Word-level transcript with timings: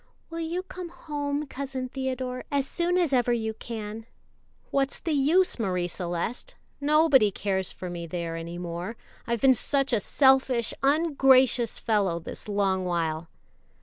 "Will 0.31 0.39
you 0.39 0.63
come 0.63 0.89
home, 0.89 1.45
Cousin 1.45 1.87
Theodore, 1.87 2.43
as 2.49 2.65
soon 2.65 2.97
as 2.97 3.13
ever 3.13 3.31
you 3.31 3.53
can?" 3.53 4.07
"What's 4.71 4.97
the 4.97 5.11
use, 5.11 5.59
Marie 5.59 5.87
Celeste? 5.87 6.55
Nobody 6.79 7.29
cares 7.29 7.71
for 7.71 7.87
me 7.87 8.07
there 8.07 8.35
any 8.35 8.57
more, 8.57 8.95
I've 9.27 9.41
been 9.41 9.53
such 9.53 9.93
a 9.93 9.99
selfish, 9.99 10.73
ungracious 10.81 11.77
fellow 11.77 12.17
this 12.17 12.47
long 12.47 12.83
while." 12.83 13.27